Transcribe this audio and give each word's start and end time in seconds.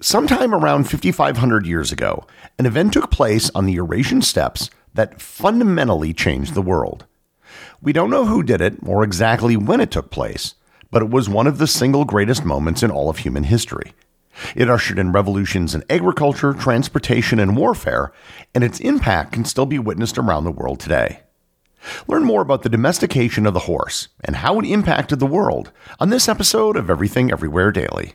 Sometime 0.00 0.54
around 0.54 0.84
5,500 0.84 1.66
years 1.66 1.90
ago, 1.90 2.24
an 2.56 2.66
event 2.66 2.92
took 2.92 3.10
place 3.10 3.50
on 3.52 3.66
the 3.66 3.72
Eurasian 3.72 4.22
steppes 4.22 4.70
that 4.94 5.20
fundamentally 5.20 6.14
changed 6.14 6.54
the 6.54 6.62
world. 6.62 7.04
We 7.82 7.92
don't 7.92 8.08
know 8.08 8.24
who 8.24 8.44
did 8.44 8.60
it 8.60 8.76
or 8.86 9.02
exactly 9.02 9.56
when 9.56 9.80
it 9.80 9.90
took 9.90 10.12
place, 10.12 10.54
but 10.92 11.02
it 11.02 11.10
was 11.10 11.28
one 11.28 11.48
of 11.48 11.58
the 11.58 11.66
single 11.66 12.04
greatest 12.04 12.44
moments 12.44 12.84
in 12.84 12.92
all 12.92 13.10
of 13.10 13.18
human 13.18 13.42
history. 13.42 13.92
It 14.54 14.70
ushered 14.70 15.00
in 15.00 15.10
revolutions 15.10 15.74
in 15.74 15.82
agriculture, 15.90 16.54
transportation, 16.54 17.40
and 17.40 17.56
warfare, 17.56 18.12
and 18.54 18.62
its 18.62 18.78
impact 18.78 19.32
can 19.32 19.44
still 19.44 19.66
be 19.66 19.80
witnessed 19.80 20.16
around 20.16 20.44
the 20.44 20.52
world 20.52 20.78
today. 20.78 21.22
Learn 22.06 22.22
more 22.22 22.42
about 22.42 22.62
the 22.62 22.68
domestication 22.68 23.46
of 23.46 23.54
the 23.54 23.60
horse 23.60 24.10
and 24.22 24.36
how 24.36 24.60
it 24.60 24.64
impacted 24.64 25.18
the 25.18 25.26
world 25.26 25.72
on 25.98 26.10
this 26.10 26.28
episode 26.28 26.76
of 26.76 26.88
Everything 26.88 27.32
Everywhere 27.32 27.72
Daily. 27.72 28.14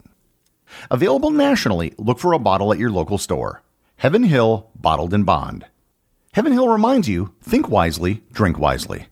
Available 0.89 1.31
nationally, 1.31 1.93
look 1.97 2.19
for 2.19 2.33
a 2.33 2.39
bottle 2.39 2.71
at 2.71 2.79
your 2.79 2.91
local 2.91 3.17
store. 3.17 3.61
Heaven 3.97 4.23
Hill 4.23 4.69
Bottled 4.75 5.13
in 5.13 5.23
Bond. 5.23 5.65
Heaven 6.33 6.53
Hill 6.53 6.69
reminds 6.69 7.07
you 7.09 7.33
think 7.41 7.69
wisely, 7.69 8.23
drink 8.31 8.57
wisely. 8.57 9.07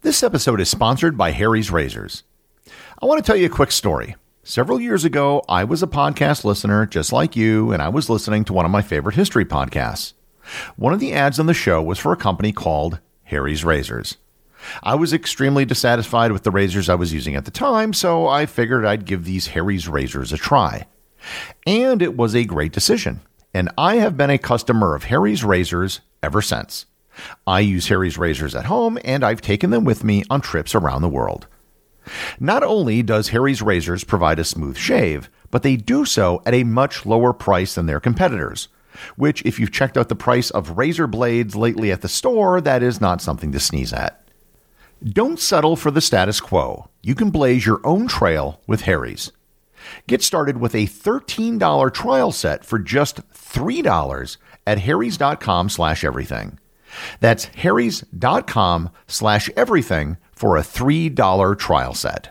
This 0.00 0.22
episode 0.22 0.60
is 0.60 0.68
sponsored 0.68 1.16
by 1.16 1.30
Harry's 1.30 1.70
Razors. 1.70 2.24
I 3.00 3.06
want 3.06 3.22
to 3.22 3.26
tell 3.26 3.36
you 3.36 3.46
a 3.46 3.50
quick 3.50 3.70
story. 3.70 4.16
Several 4.42 4.80
years 4.80 5.04
ago, 5.04 5.44
I 5.48 5.62
was 5.62 5.84
a 5.84 5.86
podcast 5.86 6.44
listener 6.44 6.86
just 6.86 7.12
like 7.12 7.36
you, 7.36 7.70
and 7.70 7.80
I 7.80 7.88
was 7.88 8.10
listening 8.10 8.44
to 8.46 8.52
one 8.52 8.64
of 8.64 8.72
my 8.72 8.82
favorite 8.82 9.14
history 9.14 9.44
podcasts. 9.44 10.14
One 10.74 10.92
of 10.92 10.98
the 10.98 11.12
ads 11.12 11.38
on 11.38 11.46
the 11.46 11.54
show 11.54 11.80
was 11.80 12.00
for 12.00 12.12
a 12.12 12.16
company 12.16 12.50
called 12.50 12.98
Harry's 13.24 13.64
Razors. 13.64 14.16
I 14.82 14.94
was 14.94 15.12
extremely 15.12 15.64
dissatisfied 15.64 16.32
with 16.32 16.42
the 16.42 16.50
razors 16.50 16.88
I 16.88 16.94
was 16.94 17.12
using 17.12 17.34
at 17.34 17.44
the 17.44 17.50
time, 17.50 17.92
so 17.92 18.26
I 18.26 18.46
figured 18.46 18.84
I'd 18.84 19.04
give 19.04 19.24
these 19.24 19.48
Harry's 19.48 19.88
razors 19.88 20.32
a 20.32 20.38
try. 20.38 20.86
And 21.66 22.02
it 22.02 22.16
was 22.16 22.34
a 22.34 22.44
great 22.44 22.72
decision, 22.72 23.20
and 23.54 23.70
I 23.76 23.96
have 23.96 24.16
been 24.16 24.30
a 24.30 24.38
customer 24.38 24.94
of 24.94 25.04
Harry's 25.04 25.44
razors 25.44 26.00
ever 26.22 26.42
since. 26.42 26.86
I 27.46 27.60
use 27.60 27.88
Harry's 27.88 28.18
razors 28.18 28.54
at 28.54 28.64
home, 28.66 28.98
and 29.04 29.24
I've 29.24 29.40
taken 29.42 29.70
them 29.70 29.84
with 29.84 30.04
me 30.04 30.24
on 30.30 30.40
trips 30.40 30.74
around 30.74 31.02
the 31.02 31.08
world. 31.08 31.46
Not 32.40 32.62
only 32.62 33.02
does 33.02 33.28
Harry's 33.28 33.62
razors 33.62 34.04
provide 34.04 34.38
a 34.38 34.44
smooth 34.44 34.76
shave, 34.76 35.30
but 35.50 35.62
they 35.62 35.76
do 35.76 36.04
so 36.04 36.42
at 36.46 36.54
a 36.54 36.64
much 36.64 37.06
lower 37.06 37.32
price 37.32 37.74
than 37.74 37.86
their 37.86 38.00
competitors. 38.00 38.68
Which, 39.16 39.42
if 39.44 39.58
you've 39.58 39.72
checked 39.72 39.96
out 39.96 40.08
the 40.08 40.16
price 40.16 40.50
of 40.50 40.76
razor 40.76 41.06
blades 41.06 41.56
lately 41.56 41.90
at 41.92 42.02
the 42.02 42.08
store, 42.08 42.60
that 42.60 42.82
is 42.82 43.00
not 43.00 43.22
something 43.22 43.52
to 43.52 43.60
sneeze 43.60 43.92
at. 43.92 44.21
Don't 45.04 45.40
settle 45.40 45.74
for 45.74 45.90
the 45.90 46.00
status 46.00 46.40
quo. 46.40 46.88
You 47.02 47.16
can 47.16 47.30
blaze 47.30 47.66
your 47.66 47.80
own 47.82 48.06
trail 48.06 48.60
with 48.68 48.82
Harry's. 48.82 49.32
Get 50.06 50.22
started 50.22 50.58
with 50.58 50.76
a 50.76 50.86
$13 50.86 51.92
trial 51.92 52.30
set 52.30 52.64
for 52.64 52.78
just 52.78 53.28
$3 53.32 54.36
at 54.64 54.78
harrys.com 54.78 55.68
slash 55.70 56.04
everything. 56.04 56.58
That's 57.18 57.46
harrys.com 57.46 58.90
slash 59.08 59.50
everything 59.56 60.18
for 60.30 60.56
a 60.56 60.62
$3 60.62 61.58
trial 61.58 61.94
set. 61.94 62.28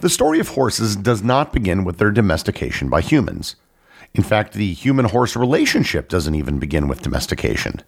The 0.00 0.10
story 0.10 0.40
of 0.40 0.48
horses 0.48 0.96
does 0.96 1.22
not 1.22 1.54
begin 1.54 1.84
with 1.84 1.96
their 1.96 2.10
domestication 2.10 2.90
by 2.90 3.00
humans. 3.00 3.56
In 4.12 4.22
fact, 4.22 4.52
the 4.52 4.74
human 4.74 5.06
horse 5.06 5.34
relationship 5.34 6.10
doesn't 6.10 6.34
even 6.34 6.58
begin 6.58 6.86
with 6.86 7.00
domestication. 7.00 7.80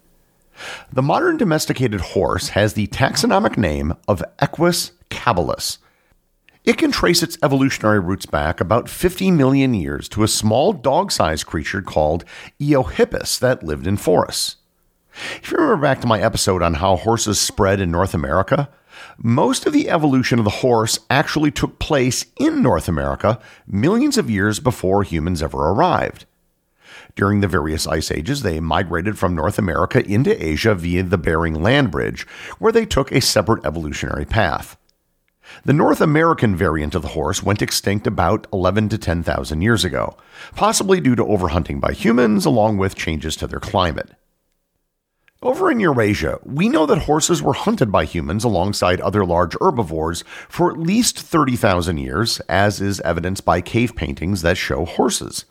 The 0.91 1.01
modern 1.01 1.37
domesticated 1.37 2.01
horse 2.01 2.49
has 2.49 2.73
the 2.73 2.87
taxonomic 2.87 3.57
name 3.57 3.93
of 4.07 4.23
Equus 4.39 4.91
caballus. 5.09 5.79
It 6.63 6.77
can 6.77 6.91
trace 6.91 7.23
its 7.23 7.37
evolutionary 7.41 7.99
roots 7.99 8.25
back 8.25 8.59
about 8.59 8.89
50 8.89 9.31
million 9.31 9.73
years 9.73 10.09
to 10.09 10.23
a 10.23 10.27
small 10.27 10.73
dog 10.73 11.11
sized 11.11 11.45
creature 11.45 11.81
called 11.81 12.25
Eohippus 12.59 13.39
that 13.39 13.63
lived 13.63 13.87
in 13.87 13.95
forests. 13.95 14.57
If 15.41 15.49
you 15.49 15.57
remember 15.57 15.81
back 15.81 16.01
to 16.01 16.07
my 16.07 16.21
episode 16.21 16.61
on 16.61 16.75
how 16.75 16.97
horses 16.97 17.39
spread 17.39 17.79
in 17.79 17.89
North 17.89 18.13
America, 18.13 18.69
most 19.17 19.65
of 19.65 19.73
the 19.73 19.89
evolution 19.89 20.39
of 20.39 20.45
the 20.45 20.51
horse 20.51 20.99
actually 21.09 21.51
took 21.51 21.79
place 21.79 22.25
in 22.39 22.61
North 22.61 22.87
America 22.87 23.39
millions 23.65 24.17
of 24.17 24.29
years 24.29 24.59
before 24.59 25.03
humans 25.03 25.41
ever 25.41 25.57
arrived. 25.57 26.25
During 27.15 27.41
the 27.41 27.47
various 27.47 27.87
ice 27.87 28.11
ages, 28.11 28.41
they 28.41 28.59
migrated 28.59 29.17
from 29.17 29.35
North 29.35 29.57
America 29.57 30.05
into 30.05 30.43
Asia 30.43 30.75
via 30.75 31.03
the 31.03 31.17
Bering 31.17 31.61
Land 31.61 31.91
Bridge, 31.91 32.27
where 32.59 32.71
they 32.71 32.85
took 32.85 33.11
a 33.11 33.21
separate 33.21 33.65
evolutionary 33.65 34.25
path. 34.25 34.77
The 35.63 35.73
North 35.73 36.01
American 36.01 36.55
variant 36.55 36.95
of 36.95 37.01
the 37.01 37.09
horse 37.09 37.41
went 37.41 37.61
extinct 37.61 38.05
about 38.05 38.47
11 38.51 38.89
to 38.89 38.97
10,000 38.97 39.61
years 39.61 39.85
ago, 39.85 40.17
possibly 40.55 40.99
due 40.99 41.15
to 41.15 41.23
overhunting 41.23 41.79
by 41.79 41.93
humans 41.93 42.45
along 42.45 42.77
with 42.77 42.95
changes 42.95 43.35
to 43.37 43.47
their 43.47 43.59
climate. 43.59 44.11
Over 45.41 45.69
in 45.69 45.79
Eurasia, 45.79 46.39
we 46.43 46.67
know 46.67 46.87
that 46.87 47.03
horses 47.03 47.43
were 47.43 47.53
hunted 47.53 47.91
by 47.91 48.05
humans 48.05 48.43
alongside 48.43 48.99
other 48.99 49.23
large 49.23 49.55
herbivores 49.61 50.23
for 50.49 50.71
at 50.71 50.79
least 50.79 51.19
30,000 51.19 51.99
years, 51.99 52.39
as 52.49 52.81
is 52.81 52.99
evidenced 53.01 53.45
by 53.45 53.61
cave 53.61 53.95
paintings 53.95 54.41
that 54.41 54.57
show 54.57 54.83
horses. 54.83 55.45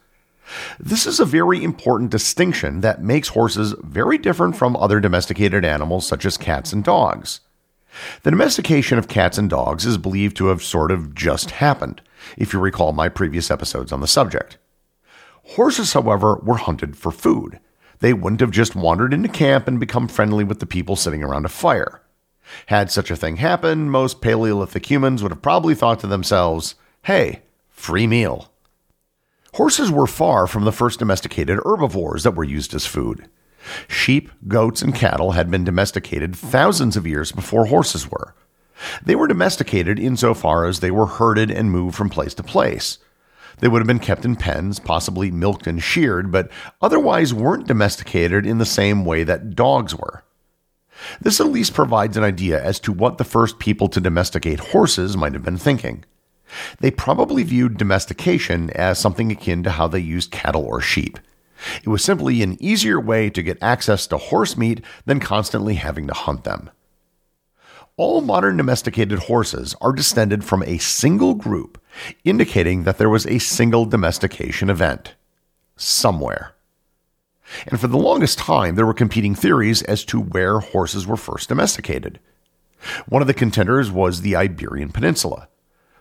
This 0.79 1.07
is 1.07 1.21
a 1.21 1.25
very 1.25 1.63
important 1.63 2.11
distinction 2.11 2.81
that 2.81 3.03
makes 3.03 3.29
horses 3.29 3.75
very 3.83 4.19
different 4.19 4.57
from 4.57 4.77
other 4.77 5.01
domesticated 5.01 5.65
animals 5.65 6.07
such 6.07 6.25
as 6.25 6.37
cats 6.37 6.73
and 6.73 6.85
dogs. 6.85 7.41
The 8.23 8.31
domestication 8.31 8.99
of 8.99 9.09
cats 9.09 9.39
and 9.39 9.49
dogs 9.49 9.87
is 9.87 9.99
believed 9.99 10.37
to 10.37 10.47
have 10.47 10.63
sort 10.63 10.91
of 10.91 11.15
just 11.15 11.53
happened, 11.53 12.03
if 12.37 12.53
you 12.53 12.61
recall 12.61 12.93
my 12.93 13.09
previous 13.09 13.51
episodes 13.51 13.93
on 13.93 14.01
the 14.01 14.07
subject. 14.07 14.59
Horses, 15.55 15.93
however, 15.93 16.37
were 16.43 16.57
hunted 16.57 16.97
for 16.97 17.11
food. 17.11 17.59
They 18.01 18.13
wouldn't 18.13 18.41
have 18.41 18.51
just 18.51 18.77
wandered 18.77 19.15
into 19.15 19.29
camp 19.29 19.67
and 19.67 19.81
become 19.81 20.09
friendly 20.09 20.45
with 20.45 20.61
the 20.61 20.67
people 20.67 20.97
sitting 20.97 21.23
around 21.23 21.47
a 21.47 21.51
fire. 21.51 22.03
Had 22.67 22.91
such 22.91 23.11
a 23.11 23.17
thing 23.17 23.37
happened, 23.37 23.91
most 23.91 24.21
Paleolithic 24.21 24.91
humans 24.91 25.23
would 25.23 25.33
have 25.33 25.43
probably 25.43 25.75
thought 25.75 26.01
to 26.01 26.07
themselves, 26.07 26.75
hey, 27.05 27.43
free 27.71 28.07
meal. 28.07 28.51
Horses 29.57 29.91
were 29.91 30.07
far 30.07 30.47
from 30.47 30.67
the 30.67 30.73
first 30.73 30.99
domesticated 30.99 31.59
herbivores 31.65 32.25
that 32.25 32.35
were 32.35 32.45
used 32.45 32.75
as 32.75 32.85
food. 32.85 33.27
Sheep, 33.89 34.31
goats, 34.47 34.83
and 34.83 34.95
cattle 34.95 35.33
had 35.33 35.51
been 35.51 35.65
domesticated 35.65 36.37
thousands 36.37 36.95
of 36.95 37.07
years 37.07 37.33
before 37.33 37.65
horses 37.65 38.11
were. 38.11 38.35
They 39.03 39.17
were 39.17 39.27
domesticated 39.27 39.99
insofar 39.99 40.67
as 40.67 40.81
they 40.81 40.91
were 40.91 41.07
herded 41.07 41.51
and 41.51 41.71
moved 41.71 41.97
from 41.97 42.11
place 42.11 42.35
to 42.35 42.43
place. 42.43 42.99
They 43.61 43.69
would 43.69 43.79
have 43.79 43.87
been 43.87 43.99
kept 43.99 44.27
in 44.27 44.37
pens, 44.37 44.79
possibly 44.79 45.31
milked 45.31 45.67
and 45.67 45.83
sheared, 45.83 46.31
but 46.31 46.51
otherwise 46.83 47.33
weren't 47.33 47.67
domesticated 47.67 48.45
in 48.45 48.59
the 48.59 48.67
same 48.67 49.07
way 49.07 49.25
that 49.25 49.55
dogs 49.55 49.95
were. 49.95 50.23
This 51.19 51.41
at 51.41 51.47
least 51.47 51.73
provides 51.73 52.19
an 52.19 52.25
idea 52.25 52.63
as 52.63 52.79
to 52.81 52.93
what 52.93 53.17
the 53.17 53.25
first 53.25 53.59
people 53.59 53.89
to 53.89 54.03
domesticate 54.03 54.61
horses 54.61 55.17
might 55.17 55.33
have 55.33 55.45
been 55.45 55.57
thinking. 55.57 56.05
They 56.81 56.91
probably 56.91 57.43
viewed 57.43 57.79
domestication 57.79 58.71
as 58.71 58.99
something 58.99 59.31
akin 59.33 59.63
to 59.65 59.71
how 59.71 59.89
they 59.89 59.99
used 59.99 60.31
cattle 60.31 60.65
or 60.65 60.81
sheep. 60.81 61.19
It 61.83 61.89
was 61.89 62.05
simply 62.05 62.43
an 62.43 62.63
easier 62.63 63.01
way 63.01 63.31
to 63.31 63.43
get 63.43 63.63
access 63.63 64.07
to 64.09 64.17
horse 64.17 64.57
meat 64.57 64.83
than 65.05 65.21
constantly 65.21 65.75
having 65.75 66.07
to 66.07 66.15
hunt 66.15 66.45
them. 66.45 66.71
All 67.97 68.21
modern 68.21 68.59
domesticated 68.59 69.21
horses 69.21 69.75
are 69.81 69.93
descended 69.93 70.45
from 70.45 70.63
a 70.65 70.79
single 70.79 71.35
group, 71.35 71.83
indicating 72.25 72.85
that 72.85 72.99
there 72.99 73.09
was 73.09 73.27
a 73.27 73.39
single 73.39 73.87
domestication 73.87 74.69
event. 74.69 75.15
Somewhere. 75.77 76.55
And 77.67 77.81
for 77.81 77.87
the 77.87 77.97
longest 77.97 78.39
time, 78.39 78.75
there 78.75 78.85
were 78.87 78.93
competing 78.93 79.35
theories 79.35 79.83
as 79.83 80.05
to 80.07 80.21
where 80.21 80.61
horses 80.61 81.07
were 81.07 81.17
first 81.17 81.49
domesticated. 81.49 82.21
One 83.09 83.23
of 83.23 83.29
the 83.29 83.35
contenders 83.35 83.91
was 83.91 84.21
the 84.21 84.37
Iberian 84.37 84.91
Peninsula. 84.91 85.49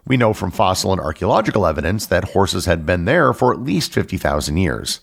We 0.07 0.18
know 0.18 0.34
from 0.34 0.52
fossil 0.52 0.92
and 0.92 1.02
archaeological 1.02 1.66
evidence 1.66 2.06
that 2.07 2.30
horses 2.30 2.66
had 2.66 2.86
been 2.86 3.06
there 3.06 3.34
for 3.34 3.52
at 3.52 3.62
least 3.62 3.92
50,000 3.92 4.57
years. 4.57 5.02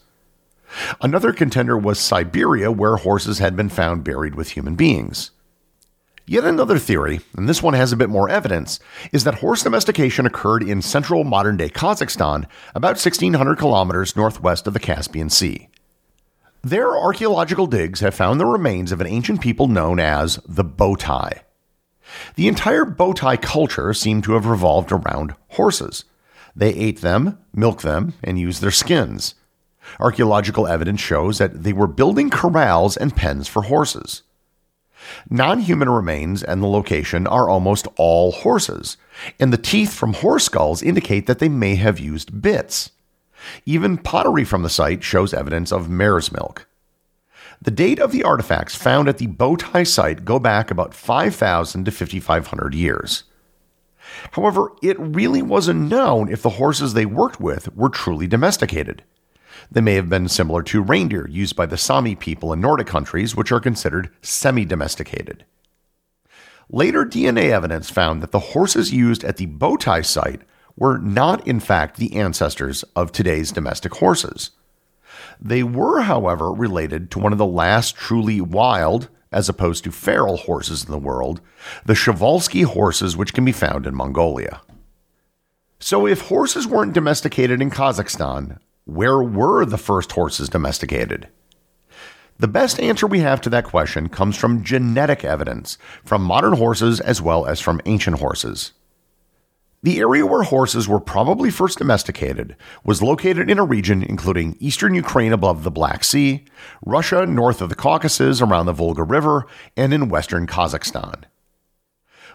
Another 1.01 1.33
contender 1.33 1.77
was 1.77 1.99
Siberia, 1.99 2.71
where 2.71 2.97
horses 2.97 3.39
had 3.39 3.57
been 3.57 3.69
found 3.69 4.05
buried 4.05 4.35
with 4.35 4.51
human 4.51 4.75
beings. 4.75 5.33
Yet 6.25 6.45
another 6.45 6.79
theory, 6.79 7.21
and 7.37 7.49
this 7.49 7.63
one 7.63 7.75
has 7.75 7.93
a 7.93 7.97
bit 7.97 8.09
more 8.09 8.29
evidence, 8.31 8.79
is 9.13 9.25
that 9.25 9.41
horse 9.41 9.65
domestication 9.65 10.25
occurred 10.25 10.63
in 10.63 10.81
central 10.81 11.25
modern 11.25 11.57
day 11.57 11.69
Kazakhstan, 11.69 12.47
about 12.75 12.97
1,600 12.97 13.59
kilometers 13.59 14.17
northwest 14.17 14.67
of 14.67 14.73
the 14.73 14.81
Caspian 14.81 15.31
Sea. 15.31 15.69
Their 16.63 16.97
archaeological 16.97 17.67
digs 17.67 18.01
have 18.01 18.15
found 18.15 18.39
the 18.39 18.47
remains 18.47 18.93
of 18.93 19.01
an 19.01 19.09
ancient 19.09 19.41
people 19.41 19.67
known 19.67 19.99
as 19.99 20.39
the 20.47 20.65
Botai. 20.65 21.41
The 22.35 22.49
entire 22.49 22.85
Botai 22.85 23.41
culture 23.41 23.93
seemed 23.95 24.25
to 24.25 24.33
have 24.33 24.47
revolved 24.47 24.93
around 24.93 25.35
horses. 25.51 26.05
They 26.55 26.75
ate 26.75 27.01
them, 27.01 27.39
milked 27.55 27.83
them, 27.83 28.15
and 28.23 28.39
used 28.39 28.61
their 28.61 28.71
skins. 28.71 29.35
Archaeological 29.99 30.67
evidence 30.67 31.01
shows 31.01 31.39
that 31.39 31.63
they 31.63 31.73
were 31.73 31.87
building 31.87 32.31
corrals 32.31 32.97
and 32.97 33.17
pens 33.17 33.49
for 33.49 33.63
horses. 33.63 34.23
Non 35.29 35.61
human 35.61 35.89
remains 35.89 36.43
and 36.43 36.63
the 36.63 36.69
location 36.69 37.27
are 37.27 37.49
almost 37.49 37.89
all 37.97 38.33
horses, 38.33 38.97
and 39.41 39.53
the 39.53 39.59
teeth 39.59 39.93
from 39.93 40.15
horse 40.15 40.45
skulls 40.45 40.83
indicate 40.83 41.27
that 41.27 41.39
they 41.39 41.49
may 41.49 41.75
have 41.75 41.99
used 41.99 42.41
bits. 42.41 42.91
Even 43.67 43.99
pottery 43.99 44.45
from 44.45 44.63
the 44.63 44.71
site 44.71 45.03
shows 45.03 45.35
evidence 45.35 45.73
of 45.73 45.91
mare's 45.91 46.31
milk. 46.31 46.67
The 47.63 47.71
date 47.71 48.01
of 48.01 48.11
the 48.11 48.25
artifacts 48.25 48.75
found 48.75 49.09
at 49.09 49.19
the 49.19 49.29
Botai 49.29 49.87
site 49.87 50.25
go 50.25 50.41
back 50.41 50.73
about 50.73 50.95
5,000 50.95 51.85
to 51.85 51.93
5,500 51.93 52.75
years. 52.75 53.23
However, 54.33 54.73
it 54.83 54.99
really 54.99 55.43
wasn't 55.43 55.89
known 55.89 56.29
if 56.29 56.43
the 56.43 56.51
horses 56.51 56.95
they 56.95 57.07
worked 57.07 57.41
with 57.41 57.73
were 57.77 57.89
truly 57.89 58.27
domesticated. 58.27 59.05
They 59.71 59.81
may 59.81 59.95
have 59.95 60.09
been 60.09 60.27
similar 60.27 60.65
to 60.65 60.83
reindeer 60.83 61.29
used 61.29 61.55
by 61.55 61.67
the 61.67 61.77
Sami 61.77 62.17
people 62.17 62.53
in 62.53 62.61
Nordic 62.61 62.89
countries, 62.89 63.37
which 63.37 63.53
are 63.53 63.61
considered 63.61 64.11
semi 64.23 64.65
domesticated. 64.65 65.45
Later 66.69 67.05
DNA 67.05 67.51
evidence 67.51 67.91
found 67.91 68.25
that 68.25 68.33
the 68.33 68.41
horses 68.41 68.93
used 68.93 69.23
at 69.23 69.37
the 69.37 69.47
Botai 69.47 70.05
site 70.05 70.43
were 70.77 70.99
not, 70.99 71.47
in 71.47 71.61
fact, 71.61 71.97
the 71.97 72.17
ancestors 72.17 72.83
of 72.97 73.13
today's 73.13 73.53
domestic 73.53 73.95
horses. 73.95 74.51
They 75.41 75.63
were, 75.63 76.03
however, 76.03 76.53
related 76.53 77.11
to 77.11 77.19
one 77.19 77.33
of 77.33 77.39
the 77.39 77.47
last 77.47 77.97
truly 77.97 78.41
wild, 78.41 79.09
as 79.31 79.49
opposed 79.49 79.85
to 79.85 79.91
feral 79.91 80.37
horses 80.37 80.85
in 80.85 80.91
the 80.91 80.99
world, 80.99 81.41
the 81.85 81.95
Przewalski 81.95 82.65
horses, 82.65 83.17
which 83.17 83.35
can 83.35 83.45
be 83.45 83.53
found 83.53 83.87
in 83.87 83.95
Mongolia. 83.95 84.61
So, 85.81 86.07
if 86.07 86.23
horses 86.23 86.67
weren't 86.67 86.93
domesticated 86.93 87.61
in 87.61 87.71
Kazakhstan, 87.71 88.59
where 88.85 89.23
were 89.23 89.65
the 89.65 89.79
first 89.79 90.13
horses 90.13 90.49
domesticated? 90.49 91.29
The 92.39 92.49
best 92.49 92.81
answer 92.81 93.07
we 93.07 93.21
have 93.21 93.41
to 93.43 93.51
that 93.51 93.65
question 93.65 94.09
comes 94.09 94.37
from 94.37 94.65
genetic 94.65 95.25
evidence 95.25 95.79
from 96.05 96.23
modern 96.23 96.55
horses 96.55 97.01
as 97.01 97.23
well 97.23 97.47
as 97.47 97.61
from 97.61 97.81
ancient 97.85 98.19
horses. 98.19 98.73
The 99.85 99.99
area 99.99 100.25
where 100.25 100.45
horses 100.45 100.87
were 100.87 101.01
probably 101.01 101.51
first 101.51 101.79
domesticated 101.79 102.55
was 102.85 103.03
located 103.03 103.51
in 103.51 103.59
a 103.59 103.65
region 103.65 104.05
including 104.05 104.57
eastern 104.61 104.95
Ukraine 104.95 105.33
above 105.33 105.65
the 105.65 105.73
Black 105.73 106.05
Sea, 106.05 106.45
Russia 106.87 107.27
north 107.27 107.61
of 107.61 107.69
the 107.69 107.75
Caucasus 107.75 108.41
around 108.41 108.67
the 108.67 108.73
Volga 108.73 109.03
River, 109.03 109.45
and 109.77 109.93
in 109.93 110.09
western 110.09 110.47
Kazakhstan. 110.47 111.25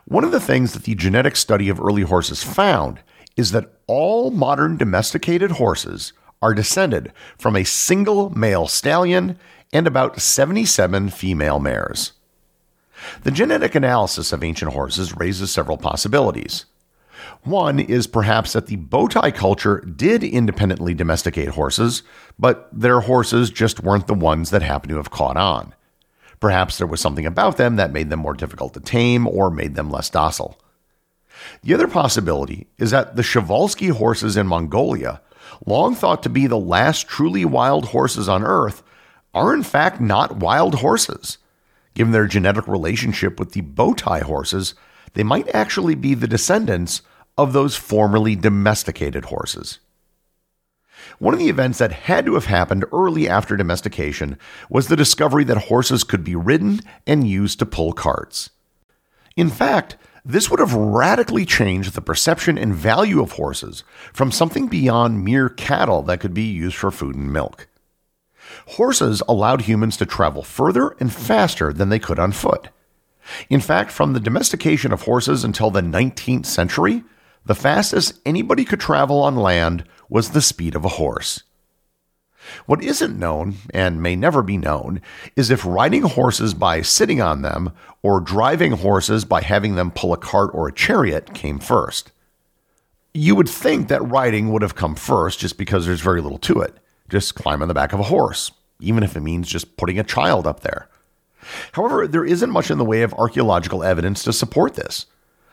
One 0.03 0.25
of 0.25 0.31
the 0.31 0.41
things 0.41 0.73
that 0.73 0.83
the 0.83 0.95
genetic 0.95 1.37
study 1.37 1.69
of 1.69 1.79
early 1.79 2.01
horses 2.01 2.43
found 2.43 2.99
is 3.37 3.51
that 3.51 3.71
all 3.87 4.29
modern 4.29 4.75
domesticated 4.75 5.51
horses 5.51 6.11
are 6.41 6.53
descended 6.53 7.13
from 7.37 7.55
a 7.55 7.63
single 7.63 8.29
male 8.31 8.67
stallion 8.67 9.39
and 9.71 9.87
about 9.87 10.19
77 10.19 11.11
female 11.11 11.59
mares. 11.59 12.11
The 13.23 13.31
genetic 13.31 13.73
analysis 13.73 14.33
of 14.33 14.43
ancient 14.43 14.73
horses 14.73 15.15
raises 15.15 15.49
several 15.49 15.77
possibilities. 15.77 16.65
One 17.43 17.79
is 17.79 18.07
perhaps 18.07 18.53
that 18.53 18.67
the 18.67 18.77
Botai 18.77 19.33
culture 19.33 19.79
did 19.79 20.23
independently 20.23 20.93
domesticate 20.93 21.49
horses, 21.49 22.03
but 22.37 22.69
their 22.71 23.01
horses 23.01 23.49
just 23.49 23.81
weren't 23.81 24.07
the 24.07 24.13
ones 24.13 24.49
that 24.49 24.61
happened 24.61 24.89
to 24.89 24.97
have 24.97 25.11
caught 25.11 25.37
on. 25.37 25.73
Perhaps 26.39 26.77
there 26.77 26.87
was 26.87 27.01
something 27.01 27.25
about 27.25 27.57
them 27.57 27.77
that 27.77 27.93
made 27.93 28.09
them 28.09 28.19
more 28.19 28.33
difficult 28.33 28.73
to 28.73 28.79
tame 28.79 29.27
or 29.27 29.49
made 29.49 29.75
them 29.75 29.89
less 29.89 30.09
docile. 30.09 30.59
The 31.63 31.73
other 31.73 31.87
possibility 31.87 32.67
is 32.77 32.91
that 32.91 33.15
the 33.15 33.23
Przewalski 33.23 33.91
horses 33.91 34.37
in 34.37 34.47
Mongolia 34.47 35.21
long 35.65 35.95
thought 35.95 36.23
to 36.23 36.29
be 36.29 36.47
the 36.47 36.57
last 36.57 37.07
truly 37.07 37.45
wild 37.45 37.85
horses 37.85 38.29
on 38.29 38.43
Earth, 38.43 38.83
are 39.33 39.53
in 39.53 39.63
fact 39.63 40.01
not 40.01 40.37
wild 40.37 40.75
horses. 40.75 41.37
Given 41.93 42.11
their 42.11 42.27
genetic 42.27 42.67
relationship 42.67 43.39
with 43.39 43.53
the 43.53 43.61
Botai 43.61 44.21
horses, 44.21 44.75
they 45.13 45.23
might 45.23 45.53
actually 45.53 45.95
be 45.95 46.13
the 46.13 46.27
descendants 46.27 47.01
of 47.37 47.53
those 47.53 47.75
formerly 47.75 48.35
domesticated 48.35 49.25
horses. 49.25 49.79
One 51.19 51.33
of 51.33 51.39
the 51.39 51.49
events 51.49 51.77
that 51.79 51.91
had 51.91 52.25
to 52.25 52.33
have 52.33 52.45
happened 52.45 52.85
early 52.91 53.29
after 53.29 53.55
domestication 53.55 54.37
was 54.69 54.87
the 54.87 54.95
discovery 54.95 55.43
that 55.45 55.65
horses 55.65 56.03
could 56.03 56.23
be 56.23 56.35
ridden 56.35 56.81
and 57.05 57.27
used 57.27 57.59
to 57.59 57.65
pull 57.65 57.93
carts. 57.93 58.49
In 59.35 59.49
fact, 59.49 59.97
this 60.25 60.49
would 60.49 60.59
have 60.59 60.73
radically 60.73 61.45
changed 61.45 61.93
the 61.93 62.01
perception 62.01 62.57
and 62.57 62.75
value 62.75 63.21
of 63.21 63.33
horses 63.33 63.83
from 64.11 64.31
something 64.31 64.67
beyond 64.67 65.23
mere 65.23 65.47
cattle 65.47 66.01
that 66.03 66.19
could 66.19 66.33
be 66.33 66.43
used 66.43 66.75
for 66.75 66.91
food 66.91 67.15
and 67.15 67.31
milk. 67.31 67.67
Horses 68.67 69.21
allowed 69.27 69.61
humans 69.61 69.95
to 69.97 70.05
travel 70.05 70.43
further 70.43 70.95
and 70.99 71.13
faster 71.13 71.71
than 71.71 71.89
they 71.89 71.99
could 71.99 72.19
on 72.19 72.31
foot. 72.31 72.69
In 73.49 73.59
fact, 73.59 73.91
from 73.91 74.13
the 74.13 74.19
domestication 74.19 74.91
of 74.91 75.03
horses 75.03 75.43
until 75.43 75.71
the 75.71 75.81
19th 75.81 76.45
century, 76.45 77.03
the 77.45 77.55
fastest 77.55 78.19
anybody 78.25 78.65
could 78.65 78.79
travel 78.79 79.21
on 79.21 79.35
land 79.35 79.85
was 80.09 80.31
the 80.31 80.41
speed 80.41 80.75
of 80.75 80.85
a 80.85 80.89
horse. 80.89 81.43
What 82.65 82.83
isn't 82.83 83.19
known, 83.19 83.55
and 83.73 84.01
may 84.01 84.15
never 84.15 84.41
be 84.41 84.57
known, 84.57 85.01
is 85.35 85.49
if 85.49 85.65
riding 85.65 86.03
horses 86.03 86.53
by 86.53 86.81
sitting 86.81 87.21
on 87.21 87.41
them 87.41 87.71
or 88.01 88.19
driving 88.19 88.73
horses 88.73 89.25
by 89.25 89.41
having 89.41 89.75
them 89.75 89.91
pull 89.91 90.13
a 90.13 90.17
cart 90.17 90.51
or 90.53 90.67
a 90.67 90.73
chariot 90.73 91.33
came 91.33 91.59
first. 91.59 92.11
You 93.13 93.35
would 93.35 93.49
think 93.49 93.87
that 93.87 94.01
riding 94.01 94.51
would 94.51 94.61
have 94.61 94.75
come 94.75 94.95
first 94.95 95.39
just 95.39 95.57
because 95.57 95.85
there's 95.85 96.01
very 96.01 96.21
little 96.21 96.37
to 96.39 96.61
it. 96.61 96.75
Just 97.09 97.35
climb 97.35 97.61
on 97.61 97.67
the 97.67 97.73
back 97.73 97.93
of 97.93 97.99
a 97.99 98.03
horse, 98.03 98.51
even 98.79 99.03
if 99.03 99.15
it 99.15 99.21
means 99.21 99.47
just 99.47 99.77
putting 99.77 99.97
a 99.97 100.03
child 100.03 100.45
up 100.45 100.61
there. 100.61 100.89
However, 101.73 102.07
there 102.07 102.25
isn't 102.25 102.51
much 102.51 102.71
in 102.71 102.77
the 102.77 102.85
way 102.85 103.01
of 103.01 103.13
archaeological 103.13 103.83
evidence 103.83 104.23
to 104.23 104.33
support 104.33 104.75
this. 104.75 105.05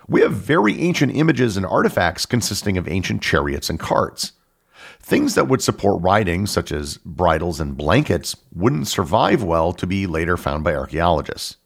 We 0.07 0.21
have 0.21 0.33
very 0.33 0.81
ancient 0.81 1.15
images 1.15 1.57
and 1.57 1.65
artifacts 1.65 2.27
consisting 2.27 2.77
of 2.77 2.89
ancient 2.89 3.23
chariots 3.23 3.71
and 3.71 3.81
carts. 3.81 4.33
Things 5.01 5.35
that 5.35 5.49
would 5.49 5.63
support 5.63 6.03
riding, 6.03 6.47
such 6.47 6.73
as 6.73 6.99
bridles 6.99 7.61
and 7.61 7.77
blankets, 7.77 8.37
wouldn't 8.55 8.89
survive 8.89 9.43
well 9.43 9.73
to 9.73 9.87
be 9.87 10.07
later 10.07 10.37
found 10.37 10.65
by 10.65 10.75
archaeologists. 10.75 11.57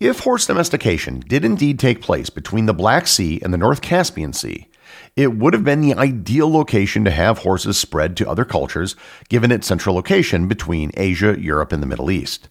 If 0.00 0.20
horse 0.20 0.46
domestication 0.46 1.20
did 1.20 1.44
indeed 1.44 1.78
take 1.78 2.00
place 2.00 2.28
between 2.28 2.66
the 2.66 2.74
Black 2.74 3.06
Sea 3.06 3.40
and 3.42 3.52
the 3.52 3.58
North 3.58 3.82
Caspian 3.82 4.32
Sea, 4.32 4.68
it 5.14 5.36
would 5.36 5.52
have 5.52 5.62
been 5.62 5.80
the 5.80 5.94
ideal 5.94 6.50
location 6.50 7.04
to 7.04 7.10
have 7.10 7.38
horses 7.38 7.78
spread 7.78 8.16
to 8.16 8.28
other 8.28 8.44
cultures, 8.44 8.96
given 9.28 9.52
its 9.52 9.66
central 9.66 9.94
location 9.94 10.48
between 10.48 10.90
Asia, 10.96 11.40
Europe, 11.40 11.72
and 11.72 11.82
the 11.82 11.86
Middle 11.86 12.10
East. 12.10 12.48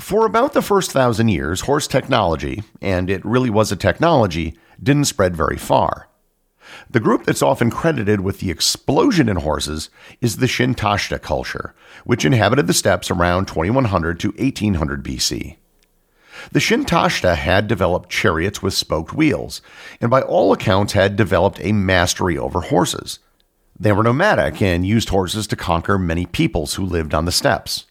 For 0.00 0.24
about 0.24 0.54
the 0.54 0.62
first 0.62 0.92
thousand 0.92 1.28
years, 1.28 1.60
horse 1.60 1.86
technology, 1.86 2.62
and 2.80 3.10
it 3.10 3.24
really 3.24 3.50
was 3.50 3.70
a 3.70 3.76
technology, 3.76 4.56
didn't 4.82 5.04
spread 5.04 5.36
very 5.36 5.58
far. 5.58 6.08
The 6.88 7.00
group 7.00 7.26
that's 7.26 7.42
often 7.42 7.70
credited 7.70 8.20
with 8.20 8.40
the 8.40 8.50
explosion 8.50 9.28
in 9.28 9.36
horses 9.36 9.90
is 10.22 10.36
the 10.36 10.46
Sintashta 10.46 11.20
culture, 11.20 11.74
which 12.04 12.24
inhabited 12.24 12.66
the 12.66 12.72
steppes 12.72 13.10
around 13.10 13.46
2100 13.46 14.18
to 14.20 14.28
1800 14.28 15.04
BC. 15.04 15.56
The 16.50 16.60
Sintashta 16.60 17.36
had 17.36 17.68
developed 17.68 18.08
chariots 18.08 18.62
with 18.62 18.72
spoked 18.72 19.12
wheels, 19.12 19.60
and 20.00 20.10
by 20.10 20.22
all 20.22 20.52
accounts 20.52 20.94
had 20.94 21.14
developed 21.14 21.60
a 21.60 21.72
mastery 21.72 22.38
over 22.38 22.62
horses. 22.62 23.18
They 23.78 23.92
were 23.92 24.02
nomadic 24.02 24.62
and 24.62 24.86
used 24.86 25.10
horses 25.10 25.46
to 25.48 25.56
conquer 25.56 25.98
many 25.98 26.24
peoples 26.24 26.74
who 26.74 26.86
lived 26.86 27.12
on 27.12 27.26
the 27.26 27.32
steppes. 27.32 27.84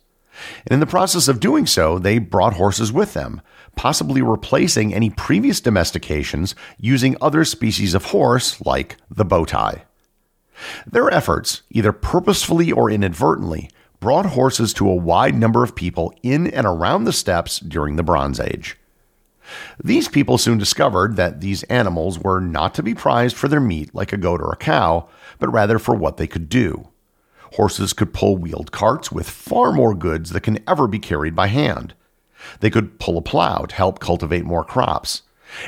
And 0.66 0.74
in 0.74 0.80
the 0.80 0.86
process 0.86 1.28
of 1.28 1.40
doing 1.40 1.66
so, 1.66 2.00
they 2.00 2.20
brought 2.20 2.54
horses 2.54 2.92
with 2.92 3.14
them, 3.14 3.42
possibly 3.76 4.22
replacing 4.22 4.94
any 4.94 5.10
previous 5.10 5.62
domestications 5.62 6.56
using 6.78 7.16
other 7.22 7.46
species 7.46 7.94
of 7.94 8.06
horse 8.06 8.60
like 8.62 8.98
the 9.10 9.26
Botai. 9.26 9.82
Their 10.86 11.10
efforts, 11.10 11.62
either 11.70 11.92
purposefully 11.92 12.72
or 12.72 12.90
inadvertently, 12.90 13.70
brought 14.00 14.28
horses 14.28 14.74
to 14.74 14.90
a 14.90 14.96
wide 14.96 15.36
number 15.36 15.64
of 15.64 15.76
people 15.76 16.14
in 16.24 16.48
and 16.48 16.66
around 16.66 17.04
the 17.04 17.14
steppes 17.14 17.60
during 17.60 17.96
the 17.96 18.04
Bronze 18.04 18.40
Age. 18.40 18.78
These 19.84 20.08
people 20.08 20.38
soon 20.38 20.58
discovered 20.58 21.16
that 21.16 21.42
these 21.42 21.64
animals 21.64 22.20
were 22.20 22.40
not 22.40 22.76
to 22.76 22.84
be 22.84 22.94
prized 22.94 23.36
for 23.36 23.48
their 23.48 23.60
meat 23.60 23.94
like 23.96 24.14
a 24.14 24.18
goat 24.18 24.42
or 24.42 24.52
a 24.52 24.58
cow, 24.58 25.10
but 25.40 25.50
rather 25.50 25.80
for 25.80 25.96
what 25.96 26.18
they 26.18 26.28
could 26.28 26.50
do. 26.50 26.89
Horses 27.54 27.94
could 27.94 28.14
pull 28.14 28.38
wheeled 28.38 28.72
carts 28.72 29.12
with 29.12 29.30
far 29.30 29.72
more 29.72 29.96
goods 29.96 30.32
that 30.32 30.42
can 30.42 30.60
ever 30.68 30.88
be 30.88 31.00
carried 31.00 31.36
by 31.36 31.48
hand. 31.48 31.94
They 32.60 32.70
could 32.70 33.00
pull 33.00 33.18
a 33.18 33.22
plow 33.22 33.66
to 33.66 33.76
help 33.76 34.00
cultivate 34.00 34.46
more 34.46 34.64
crops. 34.64 35.24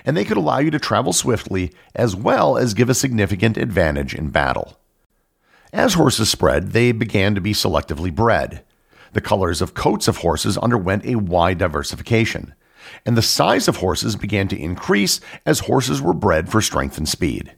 And 0.05 0.15
they 0.15 0.25
could 0.25 0.37
allow 0.37 0.59
you 0.59 0.69
to 0.71 0.79
travel 0.79 1.11
swiftly 1.11 1.71
as 1.95 2.15
well 2.15 2.57
as 2.57 2.75
give 2.75 2.89
a 2.89 2.93
significant 2.93 3.57
advantage 3.57 4.13
in 4.13 4.29
battle. 4.29 4.77
As 5.73 5.95
horses 5.95 6.29
spread, 6.29 6.71
they 6.71 6.91
began 6.91 7.33
to 7.33 7.41
be 7.41 7.53
selectively 7.53 8.13
bred. 8.13 8.63
The 9.13 9.21
colors 9.21 9.61
of 9.61 9.73
coats 9.73 10.07
of 10.07 10.17
horses 10.17 10.57
underwent 10.57 11.05
a 11.05 11.15
wide 11.15 11.57
diversification, 11.57 12.53
and 13.05 13.17
the 13.17 13.21
size 13.21 13.67
of 13.67 13.77
horses 13.77 14.15
began 14.15 14.47
to 14.49 14.59
increase 14.59 15.19
as 15.45 15.61
horses 15.61 16.01
were 16.01 16.13
bred 16.13 16.49
for 16.49 16.61
strength 16.61 16.97
and 16.97 17.09
speed. 17.09 17.53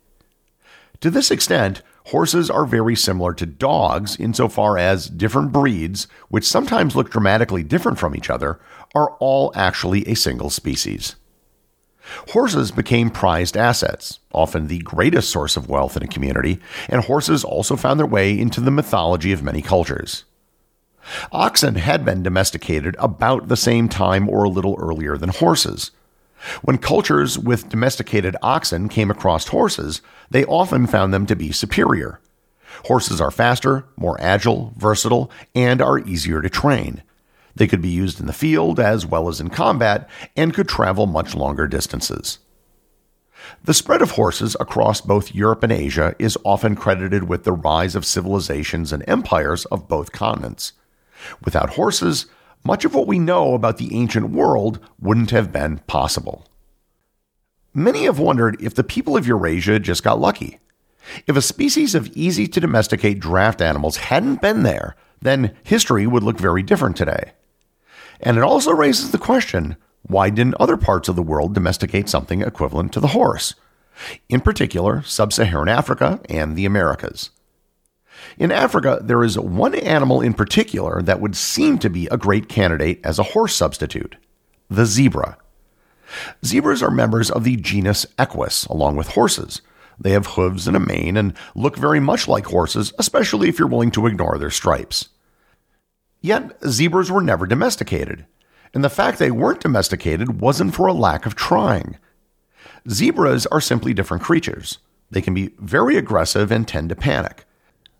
To 1.01 1.09
this 1.09 1.31
extent, 1.31 1.81
horses 2.07 2.49
are 2.49 2.65
very 2.65 2.95
similar 2.95 3.33
to 3.33 3.45
dogs 3.45 4.15
insofar 4.17 4.77
as 4.77 5.09
different 5.09 5.51
breeds, 5.51 6.07
which 6.29 6.47
sometimes 6.47 6.95
look 6.95 7.09
dramatically 7.09 7.63
different 7.63 7.99
from 7.99 8.15
each 8.15 8.29
other, 8.29 8.59
are 8.95 9.11
all 9.19 9.51
actually 9.55 10.07
a 10.07 10.15
single 10.15 10.49
species. 10.49 11.15
Horses 12.29 12.71
became 12.71 13.09
prized 13.09 13.55
assets, 13.55 14.19
often 14.33 14.67
the 14.67 14.79
greatest 14.79 15.29
source 15.29 15.55
of 15.55 15.69
wealth 15.69 15.95
in 15.95 16.03
a 16.03 16.07
community, 16.07 16.59
and 16.89 17.03
horses 17.03 17.43
also 17.43 17.75
found 17.75 17.99
their 17.99 18.05
way 18.05 18.37
into 18.37 18.59
the 18.59 18.71
mythology 18.71 19.31
of 19.31 19.41
many 19.41 19.61
cultures. 19.61 20.25
Oxen 21.31 21.75
had 21.75 22.05
been 22.05 22.23
domesticated 22.23 22.95
about 22.99 23.47
the 23.47 23.57
same 23.57 23.89
time 23.89 24.29
or 24.29 24.43
a 24.43 24.49
little 24.49 24.77
earlier 24.79 25.17
than 25.17 25.29
horses. 25.29 25.91
When 26.61 26.77
cultures 26.77 27.37
with 27.37 27.69
domesticated 27.69 28.35
oxen 28.41 28.89
came 28.89 29.09
across 29.09 29.47
horses, 29.47 30.01
they 30.29 30.45
often 30.45 30.87
found 30.87 31.13
them 31.13 31.25
to 31.27 31.35
be 31.35 31.51
superior. 31.51 32.19
Horses 32.85 33.21
are 33.21 33.31
faster, 33.31 33.85
more 33.95 34.19
agile, 34.19 34.73
versatile, 34.77 35.31
and 35.55 35.81
are 35.81 35.99
easier 35.99 36.41
to 36.41 36.49
train. 36.49 37.03
They 37.55 37.67
could 37.67 37.81
be 37.81 37.89
used 37.89 38.19
in 38.19 38.25
the 38.25 38.33
field 38.33 38.79
as 38.79 39.05
well 39.05 39.29
as 39.29 39.39
in 39.39 39.49
combat 39.49 40.09
and 40.35 40.53
could 40.53 40.67
travel 40.67 41.05
much 41.05 41.35
longer 41.35 41.67
distances. 41.67 42.39
The 43.63 43.73
spread 43.73 44.01
of 44.01 44.11
horses 44.11 44.55
across 44.59 45.01
both 45.01 45.35
Europe 45.35 45.63
and 45.63 45.71
Asia 45.71 46.15
is 46.17 46.37
often 46.43 46.75
credited 46.75 47.25
with 47.25 47.43
the 47.43 47.51
rise 47.51 47.95
of 47.95 48.05
civilizations 48.05 48.91
and 48.91 49.03
empires 49.07 49.65
of 49.65 49.87
both 49.87 50.11
continents. 50.11 50.73
Without 51.43 51.71
horses, 51.71 52.25
much 52.63 52.85
of 52.85 52.95
what 52.95 53.07
we 53.07 53.19
know 53.19 53.53
about 53.53 53.77
the 53.77 53.93
ancient 53.95 54.29
world 54.29 54.79
wouldn't 54.99 55.31
have 55.31 55.51
been 55.51 55.79
possible. 55.87 56.47
Many 57.73 58.03
have 58.03 58.19
wondered 58.19 58.61
if 58.61 58.75
the 58.75 58.83
people 58.83 59.17
of 59.17 59.27
Eurasia 59.27 59.79
just 59.79 60.03
got 60.03 60.19
lucky. 60.19 60.59
If 61.27 61.35
a 61.35 61.41
species 61.41 61.95
of 61.95 62.07
easy 62.15 62.47
to 62.47 62.59
domesticate 62.59 63.19
draft 63.19 63.61
animals 63.61 63.97
hadn't 63.97 64.41
been 64.41 64.63
there, 64.63 64.95
then 65.21 65.55
history 65.63 66.07
would 66.07 66.23
look 66.23 66.37
very 66.37 66.63
different 66.63 66.95
today. 66.95 67.33
And 68.19 68.37
it 68.37 68.43
also 68.43 68.71
raises 68.71 69.11
the 69.11 69.17
question 69.17 69.75
why 70.03 70.29
didn't 70.29 70.55
other 70.59 70.77
parts 70.77 71.07
of 71.07 71.15
the 71.15 71.23
world 71.23 71.53
domesticate 71.53 72.09
something 72.09 72.41
equivalent 72.41 72.91
to 72.93 72.99
the 72.99 73.09
horse? 73.09 73.55
In 74.27 74.41
particular, 74.41 75.01
sub 75.03 75.31
Saharan 75.31 75.69
Africa 75.69 76.19
and 76.29 76.55
the 76.55 76.65
Americas. 76.65 77.29
In 78.37 78.51
Africa, 78.51 78.99
there 79.01 79.23
is 79.23 79.37
one 79.37 79.75
animal 79.75 80.21
in 80.21 80.33
particular 80.33 81.01
that 81.01 81.19
would 81.19 81.35
seem 81.35 81.77
to 81.79 81.89
be 81.89 82.07
a 82.07 82.17
great 82.17 82.49
candidate 82.49 82.99
as 83.03 83.19
a 83.19 83.23
horse 83.23 83.55
substitute 83.55 84.15
the 84.69 84.85
zebra. 84.85 85.37
Zebras 86.43 86.81
are 86.81 86.91
members 86.91 87.29
of 87.29 87.43
the 87.43 87.55
genus 87.55 88.05
Equus, 88.17 88.65
along 88.65 88.95
with 88.95 89.09
horses. 89.09 89.61
They 89.99 90.11
have 90.11 90.27
hooves 90.27 90.67
and 90.67 90.75
a 90.75 90.79
mane 90.79 91.17
and 91.17 91.33
look 91.55 91.77
very 91.77 91.99
much 91.99 92.27
like 92.27 92.45
horses, 92.45 92.93
especially 92.97 93.49
if 93.49 93.59
you're 93.59 93.67
willing 93.67 93.91
to 93.91 94.07
ignore 94.07 94.37
their 94.37 94.49
stripes. 94.49 95.09
Yet, 96.21 96.57
zebras 96.67 97.11
were 97.11 97.21
never 97.21 97.45
domesticated, 97.45 98.25
and 98.73 98.83
the 98.83 98.89
fact 98.89 99.19
they 99.19 99.31
weren't 99.31 99.61
domesticated 99.61 100.41
wasn't 100.41 100.73
for 100.73 100.87
a 100.87 100.93
lack 100.93 101.25
of 101.25 101.35
trying. 101.35 101.97
Zebras 102.89 103.45
are 103.47 103.61
simply 103.61 103.93
different 103.93 104.23
creatures. 104.23 104.79
They 105.11 105.21
can 105.21 105.33
be 105.33 105.51
very 105.59 105.97
aggressive 105.97 106.51
and 106.51 106.67
tend 106.67 106.89
to 106.89 106.95
panic. 106.95 107.45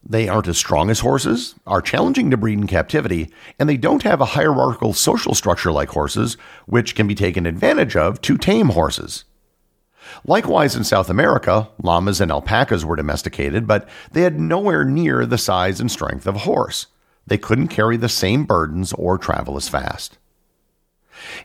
They 0.05 0.27
aren't 0.27 0.49
as 0.49 0.57
strong 0.57 0.89
as 0.89 0.99
horses, 0.99 1.55
are 1.65 1.81
challenging 1.81 2.29
to 2.31 2.37
breed 2.37 2.59
in 2.59 2.67
captivity, 2.67 3.31
and 3.57 3.69
they 3.69 3.77
don't 3.77 4.03
have 4.03 4.19
a 4.19 4.25
hierarchical 4.25 4.93
social 4.93 5.33
structure 5.33 5.71
like 5.71 5.89
horses, 5.89 6.35
which 6.65 6.93
can 6.95 7.07
be 7.07 7.15
taken 7.15 7.45
advantage 7.45 7.95
of 7.95 8.19
to 8.21 8.37
tame 8.37 8.69
horses. 8.69 9.23
Likewise, 10.25 10.75
in 10.75 10.83
South 10.83 11.09
America, 11.09 11.69
llamas 11.81 12.19
and 12.19 12.31
alpacas 12.31 12.83
were 12.83 12.97
domesticated, 12.97 13.65
but 13.65 13.87
they 14.11 14.21
had 14.21 14.39
nowhere 14.39 14.83
near 14.83 15.25
the 15.25 15.37
size 15.37 15.79
and 15.79 15.89
strength 15.89 16.27
of 16.27 16.35
a 16.35 16.39
horse. 16.39 16.87
They 17.25 17.37
couldn't 17.37 17.69
carry 17.69 17.95
the 17.95 18.09
same 18.09 18.43
burdens 18.43 18.91
or 18.93 19.17
travel 19.17 19.55
as 19.55 19.69
fast. 19.69 20.17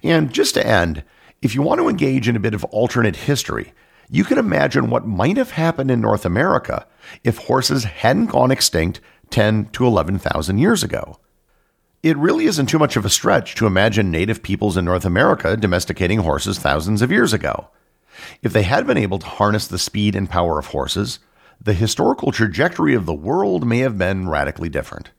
And 0.03 0.33
just 0.33 0.55
to 0.55 0.67
end, 0.67 1.05
if 1.41 1.55
you 1.55 1.63
want 1.63 1.81
to 1.81 1.89
engage 1.89 2.29
in 2.29 2.35
a 2.35 2.41
bit 2.41 2.55
of 2.55 2.65
alternate 2.65 3.15
history, 3.15 3.73
you 4.11 4.25
can 4.25 4.39
imagine 4.39 4.91
what 4.91 5.07
might 5.07 5.37
have 5.37 5.53
happened 5.53 5.91
in 5.91 6.01
North 6.01 6.25
America 6.25 6.87
if 7.25 7.39
horses 7.39 7.85
hadn't 7.85 8.27
gone 8.27 8.51
extinct 8.51 9.01
10 9.31 9.67
to 9.73 9.87
11,000 9.87 10.59
years 10.59 10.83
ago. 10.83 11.19
It 12.03 12.17
really 12.17 12.47
isn't 12.47 12.67
too 12.67 12.79
much 12.79 12.97
of 12.97 13.05
a 13.05 13.11
stretch 13.11 13.55
to 13.57 13.67
imagine 13.67 14.11
native 14.11 14.43
peoples 14.43 14.77
in 14.77 14.85
North 14.85 15.05
America 15.05 15.57
domesticating 15.57 16.21
horses 16.21 16.59
thousands 16.59 17.03
of 17.03 17.11
years 17.11 17.33
ago. 17.33 17.69
If 18.43 18.53
they 18.53 18.63
had 18.63 18.87
been 18.87 18.97
able 18.97 19.19
to 19.19 19.27
harness 19.27 19.67
the 19.67 19.79
speed 19.79 20.15
and 20.15 20.31
power 20.31 20.59
of 20.59 20.67
horses, 20.67 21.19
the 21.61 21.75
historical 21.75 22.33
trajectory 22.33 22.95
of 22.95 23.05
the 23.05 23.15
world 23.15 23.67
may 23.67 23.79
have 23.79 23.99
been 23.99 24.29
radically 24.29 24.69
different. 24.69 25.11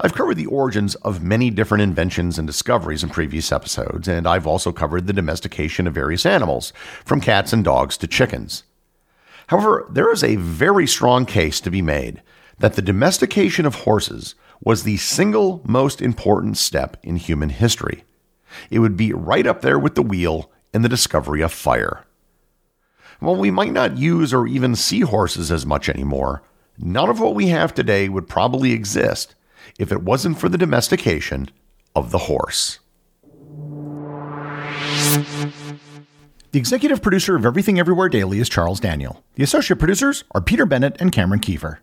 I've 0.00 0.14
covered 0.14 0.36
the 0.36 0.46
origins 0.46 0.94
of 0.96 1.22
many 1.22 1.50
different 1.50 1.82
inventions 1.82 2.38
and 2.38 2.46
discoveries 2.46 3.02
in 3.02 3.10
previous 3.10 3.52
episodes, 3.52 4.08
and 4.08 4.26
I've 4.26 4.46
also 4.46 4.72
covered 4.72 5.06
the 5.06 5.12
domestication 5.12 5.86
of 5.86 5.94
various 5.94 6.26
animals, 6.26 6.72
from 7.04 7.20
cats 7.20 7.52
and 7.52 7.64
dogs 7.64 7.96
to 7.98 8.06
chickens. 8.06 8.64
However, 9.48 9.86
there 9.90 10.12
is 10.12 10.24
a 10.24 10.36
very 10.36 10.86
strong 10.86 11.26
case 11.26 11.60
to 11.60 11.70
be 11.70 11.82
made 11.82 12.22
that 12.58 12.74
the 12.74 12.82
domestication 12.82 13.66
of 13.66 13.74
horses 13.74 14.34
was 14.60 14.82
the 14.82 14.96
single 14.96 15.60
most 15.64 16.00
important 16.00 16.56
step 16.56 16.96
in 17.02 17.16
human 17.16 17.50
history. 17.50 18.04
It 18.70 18.78
would 18.78 18.96
be 18.96 19.12
right 19.12 19.46
up 19.46 19.60
there 19.60 19.78
with 19.78 19.94
the 19.94 20.02
wheel 20.02 20.50
and 20.72 20.84
the 20.84 20.88
discovery 20.88 21.42
of 21.42 21.52
fire. 21.52 22.04
While 23.20 23.36
we 23.36 23.50
might 23.50 23.72
not 23.72 23.98
use 23.98 24.32
or 24.32 24.46
even 24.46 24.74
see 24.74 25.00
horses 25.00 25.50
as 25.50 25.66
much 25.66 25.88
anymore, 25.88 26.42
none 26.78 27.08
of 27.08 27.20
what 27.20 27.34
we 27.34 27.48
have 27.48 27.72
today 27.72 28.08
would 28.08 28.28
probably 28.28 28.72
exist 28.72 29.34
if 29.78 29.92
it 29.92 30.02
wasn't 30.02 30.38
for 30.38 30.48
the 30.48 30.58
domestication 30.58 31.50
of 31.94 32.10
the 32.10 32.18
horse. 32.18 32.78
The 36.52 36.58
executive 36.58 37.02
producer 37.02 37.36
of 37.36 37.44
Everything 37.44 37.78
Everywhere 37.78 38.08
Daily 38.08 38.38
is 38.38 38.48
Charles 38.48 38.80
Daniel. 38.80 39.22
The 39.34 39.42
associate 39.42 39.78
producers 39.78 40.24
are 40.32 40.40
Peter 40.40 40.64
Bennett 40.64 40.96
and 41.00 41.12
Cameron 41.12 41.40
Kieffer. 41.40 41.78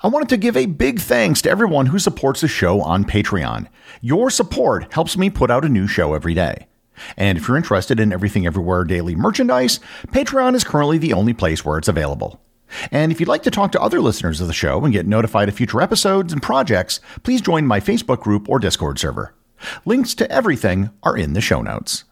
I 0.00 0.08
wanted 0.08 0.28
to 0.28 0.36
give 0.36 0.56
a 0.56 0.66
big 0.66 1.00
thanks 1.00 1.42
to 1.42 1.50
everyone 1.50 1.86
who 1.86 1.98
supports 1.98 2.40
the 2.40 2.48
show 2.48 2.80
on 2.80 3.04
Patreon. 3.04 3.66
Your 4.00 4.30
support 4.30 4.92
helps 4.92 5.18
me 5.18 5.28
put 5.28 5.50
out 5.50 5.64
a 5.64 5.68
new 5.68 5.86
show 5.86 6.14
every 6.14 6.34
day. 6.34 6.68
And 7.16 7.36
if 7.36 7.48
you're 7.48 7.56
interested 7.56 8.00
in 8.00 8.12
Everything 8.12 8.46
Everywhere 8.46 8.84
Daily 8.84 9.16
merchandise, 9.16 9.80
Patreon 10.08 10.54
is 10.54 10.64
currently 10.64 10.98
the 10.98 11.12
only 11.12 11.34
place 11.34 11.64
where 11.64 11.78
it's 11.78 11.88
available. 11.88 12.40
And 12.90 13.12
if 13.12 13.20
you'd 13.20 13.28
like 13.28 13.42
to 13.44 13.50
talk 13.50 13.72
to 13.72 13.80
other 13.80 14.00
listeners 14.00 14.40
of 14.40 14.46
the 14.46 14.52
show 14.52 14.84
and 14.84 14.92
get 14.92 15.06
notified 15.06 15.48
of 15.48 15.54
future 15.54 15.80
episodes 15.80 16.32
and 16.32 16.42
projects, 16.42 17.00
please 17.22 17.40
join 17.40 17.66
my 17.66 17.80
Facebook 17.80 18.20
group 18.20 18.48
or 18.48 18.58
Discord 18.58 18.98
server. 18.98 19.34
Links 19.84 20.14
to 20.14 20.30
everything 20.30 20.90
are 21.02 21.16
in 21.16 21.32
the 21.32 21.40
show 21.40 21.62
notes. 21.62 22.04